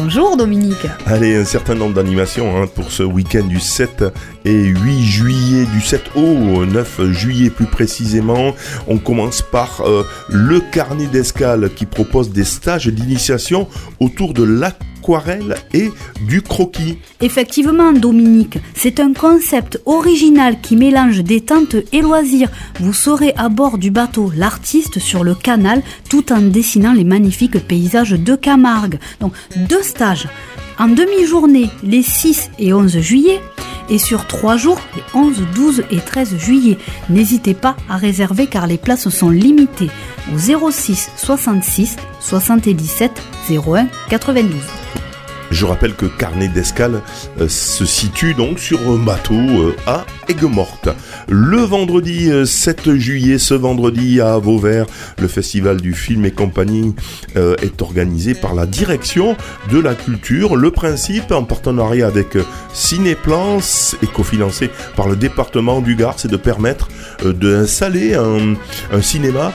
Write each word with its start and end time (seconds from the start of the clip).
Bonjour 0.00 0.36
Dominique. 0.36 0.86
Allez, 1.06 1.34
un 1.34 1.44
certain 1.44 1.74
nombre 1.74 1.94
d'animations 1.94 2.56
hein, 2.56 2.68
pour 2.72 2.92
ce 2.92 3.02
week-end 3.02 3.42
du 3.42 3.58
7 3.58 4.04
et 4.44 4.62
8 4.62 5.02
juillet, 5.02 5.64
du 5.64 5.80
7 5.80 6.12
au 6.14 6.64
9 6.64 7.10
juillet 7.10 7.50
plus 7.50 7.66
précisément. 7.66 8.54
On 8.86 8.98
commence 8.98 9.42
par 9.42 9.80
euh, 9.80 10.04
le 10.28 10.60
carnet 10.60 11.08
d'escale 11.08 11.70
qui 11.74 11.84
propose 11.84 12.30
des 12.30 12.44
stages 12.44 12.86
d'initiation 12.86 13.66
autour 13.98 14.34
de 14.34 14.44
et 15.72 15.90
du 16.20 16.42
croquis. 16.42 16.98
Effectivement, 17.20 17.92
Dominique, 17.92 18.58
c'est 18.74 19.00
un 19.00 19.12
concept 19.12 19.80
original 19.86 20.60
qui 20.60 20.76
mélange 20.76 21.22
détente 21.22 21.76
et 21.92 22.02
loisirs. 22.02 22.50
Vous 22.80 22.92
serez 22.92 23.32
à 23.36 23.48
bord 23.48 23.78
du 23.78 23.90
bateau 23.90 24.30
l'artiste 24.36 24.98
sur 24.98 25.24
le 25.24 25.34
canal 25.34 25.82
tout 26.10 26.32
en 26.32 26.40
dessinant 26.40 26.92
les 26.92 27.04
magnifiques 27.04 27.66
paysages 27.66 28.10
de 28.10 28.34
Camargue. 28.36 28.98
Donc, 29.20 29.32
deux 29.68 29.82
stages. 29.82 30.28
En 30.78 30.88
demi-journée, 30.88 31.70
les 31.82 32.02
6 32.02 32.50
et 32.58 32.72
11 32.72 32.98
juillet, 33.00 33.40
et 33.90 33.98
sur 33.98 34.26
trois 34.26 34.56
jours, 34.56 34.78
les 34.94 35.02
11, 35.18 35.42
12 35.54 35.84
et 35.90 35.98
13 35.98 36.36
juillet. 36.38 36.78
N'hésitez 37.08 37.54
pas 37.54 37.76
à 37.88 37.96
réserver 37.96 38.46
car 38.46 38.66
les 38.66 38.78
places 38.78 39.08
sont 39.08 39.30
limitées 39.30 39.90
au 40.34 40.70
06 40.70 41.10
66 41.16 41.96
77 42.20 43.10
01 43.50 43.86
92. 44.10 44.77
Je 45.50 45.64
rappelle 45.64 45.94
que 45.94 46.06
Carnet 46.06 46.48
d'Escale 46.48 47.00
euh, 47.40 47.48
se 47.48 47.86
situe 47.86 48.34
donc 48.34 48.58
sur 48.58 48.80
un 48.88 48.96
bateau 48.96 49.34
euh, 49.34 49.76
à 49.86 50.04
Aigues-Mortes. 50.28 50.90
Le 51.28 51.58
vendredi 51.58 52.30
7 52.44 52.88
euh, 52.88 52.96
juillet, 52.98 53.38
ce 53.38 53.54
vendredi 53.54 54.20
à 54.20 54.36
Vauvert, 54.38 54.86
le 55.18 55.28
festival 55.28 55.80
du 55.80 55.94
film 55.94 56.24
et 56.24 56.30
compagnie 56.30 56.94
est 57.34 57.82
organisé 57.82 58.34
par 58.34 58.54
la 58.54 58.66
direction 58.66 59.36
de 59.70 59.78
la 59.78 59.94
culture. 59.94 60.56
Le 60.56 60.70
principe, 60.70 61.30
en 61.30 61.44
partenariat 61.44 62.06
avec 62.06 62.36
Cinéplans 62.72 63.58
et 64.02 64.06
cofinancé 64.06 64.70
par 64.96 65.08
le 65.08 65.16
département 65.16 65.80
du 65.80 65.94
Gard, 65.94 66.14
c'est 66.16 66.30
de 66.30 66.36
permettre 66.36 66.88
d'installer 67.24 68.14
un, 68.14 68.56
cinéma 69.00 69.52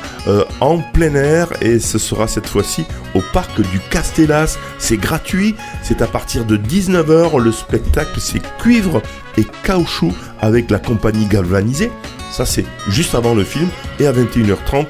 en 0.61 0.79
plein 0.79 1.15
air 1.15 1.47
et 1.61 1.79
ce 1.79 1.97
sera 1.97 2.27
cette 2.27 2.47
fois-ci 2.47 2.85
au 3.15 3.21
parc 3.33 3.61
du 3.71 3.79
Castellas. 3.89 4.57
C'est 4.79 4.97
gratuit, 4.97 5.55
c'est 5.81 6.01
à 6.01 6.07
partir 6.07 6.45
de 6.45 6.57
19h. 6.57 7.39
Le 7.39 7.51
spectacle, 7.51 8.19
c'est 8.19 8.41
cuivre 8.57 9.01
et 9.37 9.45
caoutchouc 9.63 10.13
avec 10.41 10.69
la 10.69 10.79
compagnie 10.79 11.25
galvanisée. 11.25 11.91
Ça, 12.31 12.45
c'est 12.45 12.65
juste 12.87 13.15
avant 13.15 13.35
le 13.35 13.43
film. 13.43 13.67
Et 13.99 14.07
à 14.07 14.11
21h30, 14.13 14.87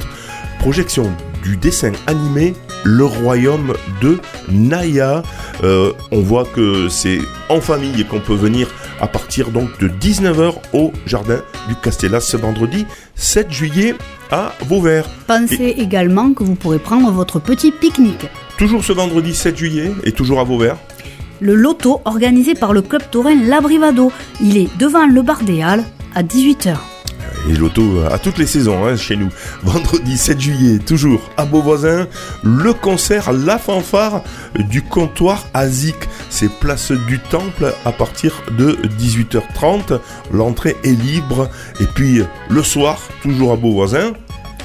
projection 0.60 1.12
du 1.44 1.58
dessin 1.58 1.92
animé 2.08 2.54
Le 2.86 3.06
Royaume 3.06 3.74
de 4.02 4.20
Naya. 4.50 5.24
Euh, 5.64 5.92
on 6.12 6.22
voit 6.22 6.46
que 6.46 6.88
c'est 6.90 7.20
en 7.50 7.60
famille 7.60 8.00
et 8.00 8.06
qu'on 8.06 8.22
peut 8.22 8.36
venir 8.36 8.70
à 9.02 9.08
partir 9.08 9.52
donc 9.52 9.78
de 9.80 9.88
19h 9.88 10.54
au 10.74 10.92
jardin 11.06 11.42
du 11.68 11.76
Castellas 11.76 12.22
ce 12.22 12.38
vendredi 12.38 12.86
7 13.16 13.52
juillet 13.52 13.96
à 14.32 14.54
Vauvert. 14.68 15.06
Pensez 15.28 15.76
également 15.78 16.34
que 16.34 16.44
vous 16.44 16.56
pourrez 16.56 16.80
prendre 16.80 17.12
votre 17.12 17.40
petit 17.40 17.72
pique-nique. 17.72 18.28
Toujours 18.58 18.84
ce 18.84 18.94
vendredi 18.94 19.34
7 19.34 19.58
juillet 19.58 19.92
et 20.04 20.12
toujours 20.12 20.40
à 20.40 20.44
Vauvert 20.44 20.78
le 21.44 21.56
loto 21.56 22.00
organisé 22.06 22.56
par 22.56 22.72
le 22.72 22.82
club 22.82 23.02
taurin 23.12 23.36
Labrivado. 23.36 24.12
Il 24.42 24.58
est 24.58 24.70
devant 24.78 25.06
le 25.06 25.22
bar 25.22 25.44
des 25.44 25.62
Halles 25.62 25.84
à 26.16 26.24
18h. 26.24 26.78
Et 27.50 27.56
loto 27.56 28.02
à 28.10 28.20
toutes 28.20 28.38
les 28.38 28.46
saisons 28.46 28.86
hein, 28.86 28.96
chez 28.96 29.16
nous. 29.16 29.30
Vendredi 29.64 30.18
7 30.18 30.40
juillet, 30.40 30.80
toujours 30.80 31.30
à 31.36 31.46
Beauvoisin, 31.46 32.08
le 32.44 32.74
concert 32.74 33.34
La 33.34 33.58
Fanfare 33.58 34.24
du 34.70 34.82
comptoir 34.82 35.46
Azik. 35.54 35.96
C'est 36.30 36.52
place 36.60 36.92
du 36.92 37.20
Temple 37.20 37.74
à 37.86 37.92
partir 37.92 38.44
de 38.58 38.78
18h30. 39.00 40.00
L'entrée 40.32 40.78
est 40.84 41.00
libre. 41.00 41.50
Et 41.82 41.86
puis 41.86 42.22
le 42.50 42.64
soir, 42.64 42.98
toujours 43.22 43.52
à 43.52 43.56
Beauvoisin, 43.58 44.14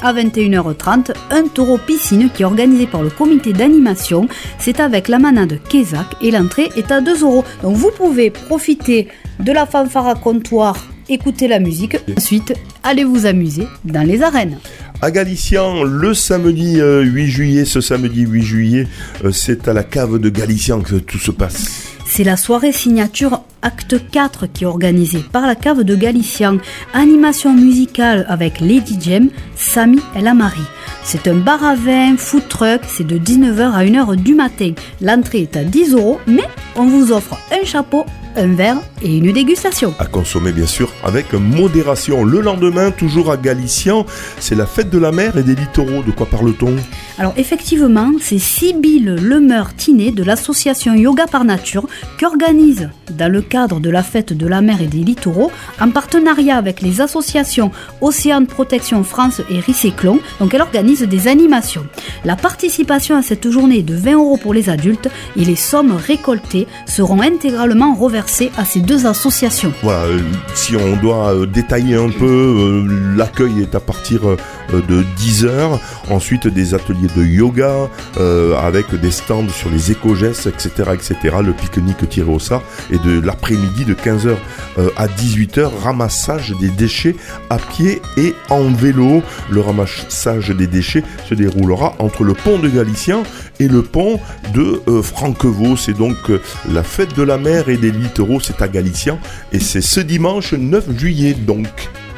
à 0.03 0.12
21h30, 0.12 1.12
un 1.31 1.49
taureau 1.49 1.78
piscine 1.78 2.31
qui 2.31 2.43
est 2.43 2.47
organisé 2.47 2.87
par 2.87 3.03
le 3.03 3.10
comité 3.10 3.53
d'animation. 3.53 4.28
C'est 4.59 4.81
avec 4.81 5.09
la 5.09 5.19
manade 5.19 5.59
Kézak 5.69 6.06
et 6.21 6.31
l'entrée 6.31 6.71
est 6.77 6.93
à 6.93 7.00
2 7.00 7.22
euros. 7.22 7.45
Donc 7.62 7.77
vous 7.77 7.91
pouvez 7.91 8.31
profiter 8.31 9.09
de 9.41 9.53
la 9.53 9.66
fanfare 9.66 10.06
à 10.06 10.15
comptoir, 10.15 10.77
écouter 11.09 11.49
la 11.49 11.59
musique, 11.59 11.97
ensuite 12.17 12.55
allez 12.83 13.05
vous 13.05 13.27
amuser 13.27 13.67
dans 13.85 14.07
les 14.07 14.23
arènes. 14.23 14.59
À 15.01 15.11
Galician, 15.11 15.85
le 15.85 16.13
samedi 16.13 16.75
8 16.75 16.81
euh, 16.81 17.27
juillet, 17.27 17.65
ce 17.65 17.81
samedi 17.81 18.23
8 18.23 18.43
juillet, 18.43 18.89
euh, 19.25 19.33
c'est 19.33 19.69
à 19.69 19.73
la 19.73 19.85
cave 19.85 20.19
de 20.19 20.29
Galician 20.29 20.81
que 20.81 20.97
tout 20.97 21.19
se 21.19 21.31
passe. 21.31 21.89
C'est 22.11 22.25
la 22.25 22.37
soirée 22.37 22.73
signature 22.73 23.43
Acte 23.63 23.97
4 24.11 24.47
qui 24.47 24.65
est 24.65 24.67
organisée 24.67 25.23
par 25.31 25.47
la 25.47 25.55
cave 25.55 25.85
de 25.85 25.95
Galician. 25.95 26.57
Animation 26.95 27.53
musicale 27.53 28.25
avec 28.29 28.61
Lady 28.61 28.99
Jem, 29.01 29.31
Samy 29.57 30.01
et 30.17 30.21
la 30.21 30.35
Marie. 30.35 30.61
C'est 31.05 31.29
un 31.29 31.35
bar 31.35 31.63
à 31.63 31.75
vin, 31.75 32.17
food 32.17 32.49
truck, 32.49 32.81
c'est 32.89 33.07
de 33.07 33.19
19h 33.19 33.73
à 33.73 33.85
1h 33.85 34.17
du 34.17 34.35
matin. 34.35 34.73
L'entrée 35.01 35.43
est 35.43 35.57
à 35.57 35.65
10 35.65 35.95
euros, 35.95 36.19
mais 36.27 36.49
on 36.77 36.87
vous 36.87 37.13
offre 37.13 37.39
un 37.53 37.65
chapeau 37.65 38.05
un 38.38 38.54
verre 38.54 38.78
et 39.03 39.16
une 39.16 39.32
dégustation. 39.32 39.94
À 39.99 40.06
consommer 40.06 40.53
bien 40.53 40.66
sûr 40.66 40.93
avec 41.03 41.32
modération. 41.32 42.25
Le 42.25 42.41
lendemain, 42.41 42.91
toujours 42.93 43.32
à 43.32 43.37
Galician, 43.37 44.06
c'est 44.38 44.54
la 44.54 44.66
fête 44.66 44.91
de 44.91 44.99
la 44.99 45.10
mer 45.10 45.37
et 45.37 45.43
des 45.43 45.54
littoraux. 45.54 46.03
De 46.06 46.12
quoi 46.12 46.26
parle-t-on? 46.26 46.77
Alors 47.19 47.34
effectivement, 47.37 48.12
c'est 48.21 48.39
Sibylle 48.39 49.17
Lemeur-Tinet 49.17 50.12
de 50.12 50.23
l'association 50.23 50.95
Yoga 50.95 51.27
par 51.27 51.45
Nature 51.45 51.89
qui 52.17 52.25
organise, 52.25 52.91
dans 53.11 53.31
le 53.31 53.43
cadre 53.43 53.81
de 53.81 53.91
la 53.91 54.05
fête 54.05 54.33
de 54.33 54.47
la 54.47 54.61
mer 54.61 54.81
et 54.81 54.87
des 54.87 54.99
littoraux, 54.99 55.51
en 55.81 55.91
partenariat 55.91 56.57
avec 56.57 56.81
les 56.81 57.01
associations 57.01 57.73
Océane 58.01 58.47
Protection 58.47 59.03
France 59.03 59.43
et 59.51 59.59
Ricéclon, 59.59 60.21
donc 60.39 60.55
elle 60.55 60.61
organise 60.61 61.03
des 61.03 61.27
animations. 61.27 61.84
La 62.25 62.37
participation 62.37 63.17
à 63.17 63.23
cette 63.23 63.51
journée 63.51 63.78
est 63.78 63.83
de 63.83 63.97
20 63.97 64.12
euros 64.12 64.37
pour 64.37 64.55
les 64.55 64.71
adultes 64.71 65.09
et 65.37 65.45
les 65.45 65.57
sommes 65.57 65.93
récoltées 65.93 66.69
seront 66.87 67.21
intégralement 67.21 67.97
reversées 67.97 68.53
à 68.57 68.65
ces 68.65 68.81
deux 68.81 69.07
associations. 69.07 69.73
Voilà, 69.83 70.05
euh, 70.05 70.21
si 70.55 70.77
on 70.77 70.97
doit 70.97 71.34
euh, 71.34 71.47
détailler 71.47 71.97
un 71.97 72.11
peu, 72.11 72.27
euh, 72.87 73.17
l'accueil 73.17 73.62
est 73.62 73.75
à 73.75 73.81
partir 73.81 74.21
de 74.73 75.05
10h, 75.19 75.81
ensuite 76.11 76.47
des 76.47 76.75
ateliers 76.75 77.08
de 77.17 77.25
yoga 77.25 77.89
avec 78.63 78.95
des 78.95 79.11
stands 79.11 79.49
sur 79.49 79.71
les 79.71 79.93
éco-gestes, 79.93 80.47
etc., 80.47 80.91
etc., 80.95 81.37
le 81.45 81.53
pique-nique 81.53 82.09
tiré 82.09 82.31
au 82.31 82.39
sort, 82.39 82.63
et 82.91 82.99
de 82.99 83.21
l'après-midi 83.21 83.85
de 83.85 83.95
15h 83.95 84.37
à 84.97 85.07
18h, 85.07 85.71
ramassage 85.83 86.55
des 86.61 86.69
déchets 86.69 87.17
à 87.51 87.59
pied 87.59 88.01
et 88.17 88.35
en 88.51 88.65
vélo. 88.71 89.23
Le 89.51 89.61
ramassage 89.61 90.51
des 90.51 90.67
déchets 90.67 91.05
se 91.29 91.35
déroulera 91.35 91.95
entre 91.99 92.25
le 92.25 92.35
pont 92.35 92.59
de 92.59 92.69
Galicien 92.69 93.23
et 93.61 93.69
le 93.69 93.83
pont 93.83 94.21
de 94.55 94.83
Franquevaux. 95.03 95.77
C'est 95.77 95.97
donc 95.97 96.17
la 96.71 96.83
fête 96.83 97.17
de 97.17 97.23
la 97.23 97.39
mer 97.39 97.69
et 97.69 97.77
des 97.77 97.91
littoraux, 97.91 98.41
c'est 98.41 98.63
à 98.63 98.69
Galicien. 98.69 99.19
Et 99.53 99.61
c'est 99.61 99.81
ce 99.81 100.01
dimanche 100.01 100.53
9 100.53 100.99
juillet 100.99 101.34
donc. 101.34 101.69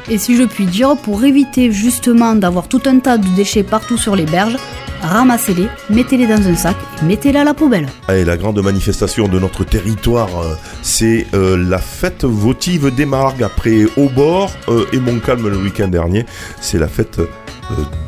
Et 0.09 0.17
si 0.17 0.35
je 0.35 0.43
puis 0.43 0.65
dire, 0.65 0.97
pour 0.97 1.23
éviter 1.23 1.71
justement 1.71 2.35
d'avoir 2.35 2.67
tout 2.67 2.81
un 2.85 2.99
tas 2.99 3.17
de 3.17 3.27
déchets 3.35 3.63
partout 3.63 3.97
sur 3.97 4.15
les 4.15 4.25
berges, 4.25 4.57
ramassez-les, 5.01 5.67
mettez-les 5.89 6.27
dans 6.27 6.47
un 6.47 6.55
sac 6.55 6.75
et 7.01 7.05
mettez-les 7.05 7.39
à 7.39 7.43
la 7.43 7.53
poubelle. 7.53 7.87
Et 8.09 8.23
la 8.23 8.37
grande 8.37 8.61
manifestation 8.61 9.27
de 9.27 9.39
notre 9.39 9.63
territoire, 9.63 10.29
euh, 10.39 10.55
c'est 10.81 11.27
euh, 11.33 11.57
la 11.57 11.79
fête 11.79 12.23
votive 12.23 12.93
des 12.93 13.05
Margues 13.05 13.43
après 13.43 13.85
Aubord 13.97 14.51
euh, 14.69 14.85
et 14.93 14.99
Montcalm 14.99 15.47
le 15.47 15.57
week-end 15.57 15.87
dernier. 15.87 16.25
C'est 16.59 16.79
la 16.79 16.87
fête 16.87 17.19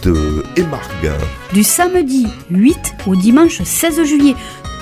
de 0.03 0.43
Emargue. 0.57 1.11
Du 1.53 1.63
samedi 1.63 2.27
8 2.49 2.77
au 3.07 3.15
dimanche 3.15 3.61
16 3.63 4.03
juillet 4.03 4.35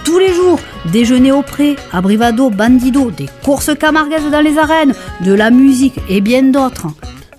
tous 0.04 0.18
les 0.18 0.34
jours, 0.34 0.60
déjeuner 0.92 1.32
au 1.32 1.44
pré, 1.44 1.76
à 1.92 2.02
Brivado, 2.02 2.50
Bandido, 2.50 3.12
des 3.12 3.30
courses 3.44 3.72
camarguaises 3.78 4.32
dans 4.32 4.42
les 4.42 4.58
arènes, 4.58 4.94
de 5.24 5.34
la 5.34 5.52
musique 5.52 6.00
et 6.10 6.22
bien 6.22 6.42
d'autres. 6.42 6.88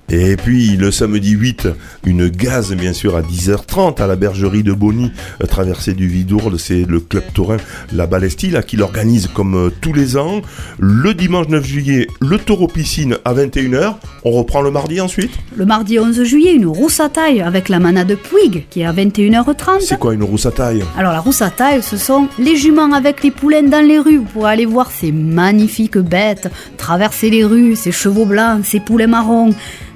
Et 0.09 0.37
puis 0.37 0.77
le 0.77 0.91
samedi 0.91 1.31
8, 1.31 1.69
une 2.05 2.29
gaz 2.29 2.75
bien 2.75 2.93
sûr 2.93 3.17
à 3.17 3.23
10h30 3.23 4.03
à 4.03 4.07
la 4.07 4.17
bergerie 4.17 4.63
de 4.63 4.73
Bonny, 4.73 5.13
euh, 5.43 5.47
traversée 5.47 5.95
du 5.95 6.07
Vidourde. 6.09 6.57
C'est 6.59 6.85
le 6.89 7.01
club 7.01 7.25
taurin 7.35 7.57
La 7.93 8.07
Balestie 8.07 8.51
là, 8.51 8.63
qui 8.63 8.77
l'organise 8.77 9.29
comme 9.33 9.55
euh, 9.55 9.71
tous 9.81 9.93
les 9.93 10.17
ans. 10.17 10.43
Le 10.79 11.15
dimanche 11.15 11.49
9 11.49 11.65
juillet, 11.65 12.07
le 12.21 12.39
taureau 12.39 12.69
piscine 12.69 13.19
à 13.25 13.35
21h. 13.35 13.95
On 14.25 14.31
reprend 14.31 14.63
le 14.63 14.71
mardi 14.71 15.01
ensuite 15.01 15.33
Le 15.57 15.65
mardi 15.65 15.99
11 15.99 16.23
juillet, 16.25 16.55
une 16.55 16.67
rousse 16.67 17.01
à 17.01 17.09
taille 17.09 17.41
avec 17.41 17.69
la 17.69 17.79
manade 17.79 18.15
Puig 18.17 18.67
qui 18.71 18.81
est 18.81 18.87
à 18.87 18.93
21h30. 18.93 19.81
C'est 19.81 19.99
quoi 19.99 20.15
une 20.15 20.23
rousse 20.23 20.47
à 20.47 20.51
taille? 20.51 20.85
Alors 20.97 21.13
la 21.13 21.21
rousse 21.21 21.43
à 21.43 21.51
taille, 21.51 21.83
ce 21.83 21.97
sont 21.97 22.29
les 22.39 22.57
juments 22.57 22.93
avec 22.93 23.23
les 23.23 23.31
poulaines 23.31 23.71
dans 23.71 23.85
les 23.85 23.99
rues. 23.99 24.19
Vous 24.19 24.25
pourrez 24.25 24.53
aller 24.53 24.67
voir 24.67 24.91
ces 24.91 25.13
magnifiques 25.13 25.99
bêtes 25.99 26.49
traverser 26.77 27.31
les 27.31 27.45
rues, 27.45 27.77
ces 27.77 27.93
chevaux 27.93 28.27
blancs, 28.27 28.65
ces 28.65 28.81
poulets 28.81 29.07
marrons. 29.07 29.55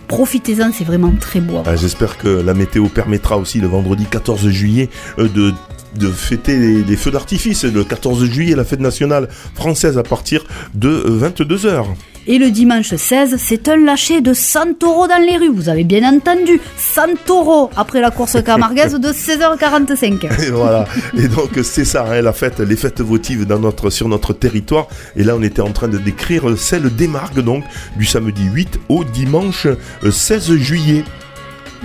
Profitez-en, 0.08 0.70
c'est 0.72 0.84
vraiment 0.84 1.12
très 1.20 1.40
beau. 1.40 1.62
Ah, 1.66 1.76
j'espère 1.98 2.18
que 2.18 2.28
la 2.28 2.52
météo 2.52 2.88
permettra 2.88 3.38
aussi 3.38 3.58
le 3.58 3.68
vendredi 3.68 4.04
14 4.04 4.50
juillet 4.50 4.90
euh, 5.18 5.28
de 5.28 5.54
de 5.94 6.08
fêter 6.08 6.58
les, 6.58 6.96
feux 6.96 7.10
d'artifice 7.10 7.64
le 7.64 7.82
14 7.82 8.26
juillet, 8.26 8.54
la 8.54 8.64
fête 8.64 8.80
nationale 8.80 9.30
française 9.54 9.96
à 9.96 10.02
partir 10.02 10.44
de 10.74 10.90
22h. 10.90 11.86
Et 12.26 12.36
le 12.36 12.50
dimanche 12.50 12.94
16, 12.94 13.36
c'est 13.38 13.66
un 13.68 13.78
lâcher 13.78 14.20
de 14.20 14.34
100 14.34 14.74
taureaux 14.78 15.06
dans 15.06 15.24
les 15.26 15.38
rues. 15.38 15.48
Vous 15.48 15.70
avez 15.70 15.84
bien 15.84 16.06
entendu, 16.12 16.60
100 16.76 17.02
taureaux 17.24 17.70
après 17.76 18.02
la 18.02 18.10
course 18.10 18.42
camarguaise 18.42 18.92
de 18.92 19.08
16h45. 19.08 20.42
Et 20.46 20.50
voilà. 20.50 20.84
Et 21.16 21.28
donc 21.28 21.52
c'est 21.62 21.86
ça, 21.86 22.04
hein, 22.10 22.20
la 22.20 22.34
fête, 22.34 22.60
les 22.60 22.76
fêtes 22.76 23.00
votives 23.00 23.46
dans 23.46 23.60
notre, 23.60 23.88
sur 23.88 24.08
notre 24.10 24.34
territoire. 24.34 24.88
Et 25.16 25.24
là, 25.24 25.34
on 25.34 25.42
était 25.42 25.62
en 25.62 25.72
train 25.72 25.88
de 25.88 25.96
décrire 25.96 26.58
celle 26.58 26.94
des 26.94 27.08
Margues, 27.08 27.40
donc 27.40 27.64
du 27.96 28.04
samedi 28.04 28.42
8 28.52 28.80
au 28.90 29.02
dimanche 29.02 29.66
16 30.06 30.56
juillet. 30.56 31.04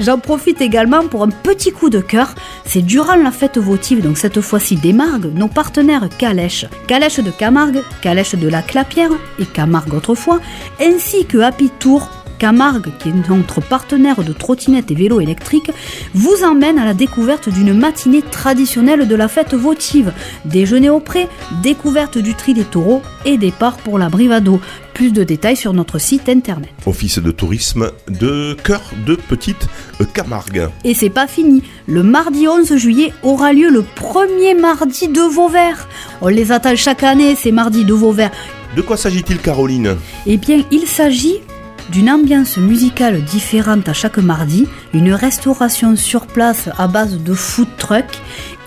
J'en 0.02 0.18
profite 0.18 0.62
également 0.62 1.08
pour 1.08 1.22
un 1.22 1.30
petit 1.30 1.72
coup 1.72 1.92
de 1.92 2.00
cœur. 2.00 2.34
C'est 2.66 2.82
durant 2.82 3.16
la 3.16 3.30
fête 3.30 3.60
votive, 3.60 4.02
donc 4.02 4.18
cette 4.18 4.42
fois-ci 4.42 4.76
des 4.76 4.94
Margues, 4.94 5.32
nos 5.36 5.48
partenaires 5.48 6.10
Calèche, 6.18 6.66
Calèche 6.88 7.20
de 7.20 7.30
Camargue, 7.30 7.84
Calèche 8.02 8.34
de 8.34 8.48
la 8.48 8.64
Clapière 8.64 9.12
et 9.38 9.46
Camargue 9.46 9.94
autrefois, 9.94 10.40
ainsi 10.82 11.26
que 11.26 11.38
Happy 11.38 11.70
Tour, 11.78 12.10
Camargue, 12.42 12.90
qui 12.98 13.10
est 13.10 13.30
notre 13.30 13.62
partenaire 13.62 14.24
de 14.24 14.34
trottinettes 14.34 14.90
et 14.90 14.96
vélos 14.96 15.22
électriques, 15.22 15.70
vous 16.16 16.44
emmène 16.44 16.80
à 16.80 16.86
la 16.86 16.96
découverte 16.96 17.50
d'une 17.50 17.72
matinée 17.72 18.24
traditionnelle 18.24 19.08
de 19.08 19.16
la 19.16 19.28
fête 19.28 19.54
votive. 19.54 20.12
Déjeuner 20.46 20.90
au 20.90 21.00
pré, 21.00 21.28
découverte 21.62 22.18
du 22.18 22.34
tri 22.34 22.56
des 22.56 22.64
taureaux 22.64 23.04
et 23.26 23.38
départ 23.38 23.78
pour 23.78 24.00
la 24.00 24.10
Brivado. 24.10 24.60
Plus 24.96 25.12
de 25.12 25.24
détails 25.24 25.56
sur 25.56 25.74
notre 25.74 26.00
site 26.00 26.30
internet. 26.30 26.72
Office 26.88 27.20
de 27.20 27.30
tourisme 27.30 27.92
de 28.08 28.58
Cœur 28.64 28.82
de 29.06 29.14
Petite 29.14 29.68
Camargue. 30.12 30.68
Et 30.84 30.96
c'est 30.96 31.12
pas 31.12 31.28
fini. 31.28 31.62
Le 31.86 32.02
mardi 32.02 32.48
11 32.48 32.76
juillet 32.76 33.14
aura 33.22 33.54
lieu 33.54 33.70
le 33.70 33.84
premier 33.84 34.56
mardi 34.56 35.10
de 35.10 35.22
Vauvert. 35.22 35.88
On 36.22 36.28
les 36.28 36.52
attend 36.52 36.76
chaque 36.76 37.04
année, 37.04 37.36
ces 37.36 37.52
mardis 37.52 37.86
de 37.86 37.94
Vauvert. 37.94 38.32
De 38.76 38.82
quoi 38.82 38.98
s'agit-il, 38.98 39.38
Caroline? 39.38 39.96
Eh 40.26 40.38
bien, 40.38 40.64
il 40.72 40.88
s'agit 40.88 41.42
d'une 41.90 42.10
ambiance 42.10 42.58
musicale 42.58 43.24
différente 43.24 43.88
à 43.90 43.94
chaque 43.94 44.18
mardi, 44.18 44.68
une 44.94 45.14
restauration 45.14 45.96
sur 45.96 46.28
place 46.28 46.70
à 46.78 46.88
base 46.88 47.18
de 47.18 47.34
food 47.34 47.68
truck 47.78 48.06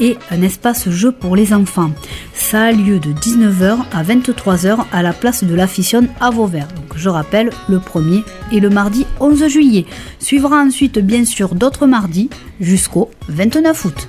et 0.00 0.16
un 0.30 0.42
espace 0.42 0.88
jeu 0.90 1.12
pour 1.12 1.36
les 1.36 1.52
enfants. 1.52 1.90
Ça 2.34 2.64
a 2.64 2.72
lieu 2.72 2.98
de 2.98 3.12
19h 3.12 3.78
à 3.92 4.02
23h 4.02 4.84
à 4.92 5.02
la 5.02 5.12
place 5.12 5.44
de 5.44 5.54
la 5.54 5.66
Fission 5.66 6.08
à 6.20 6.30
Vauvert. 6.30 6.68
Donc 6.68 6.96
je 6.96 7.08
rappelle 7.08 7.50
le 7.68 7.78
1er 7.78 8.22
et 8.52 8.60
le 8.60 8.70
mardi 8.70 9.06
11 9.20 9.46
juillet. 9.48 9.86
Suivra 10.18 10.56
ensuite 10.62 10.98
bien 10.98 11.24
sûr 11.24 11.54
d'autres 11.54 11.86
mardis 11.86 12.30
jusqu'au 12.60 13.10
29 13.28 13.84
août. 13.84 14.08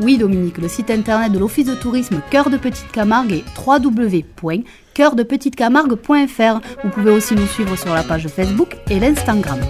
oui 0.00 0.16
Dominique, 0.18 0.58
le 0.58 0.68
site 0.68 0.90
internet 0.90 1.32
de 1.32 1.38
l'Office 1.38 1.66
de 1.66 1.74
tourisme 1.74 2.20
Cœur 2.30 2.50
de 2.50 2.56
Petite 2.56 2.90
Camargue 2.92 3.32
est 3.32 3.44
www.coeurdepetitecamargue.fr. 3.66 6.60
Vous 6.82 6.90
pouvez 6.90 7.10
aussi 7.10 7.34
nous 7.34 7.46
suivre 7.46 7.76
sur 7.76 7.92
la 7.94 8.02
page 8.02 8.28
Facebook 8.28 8.76
et 8.90 8.98
l'Instagram. 8.98 9.60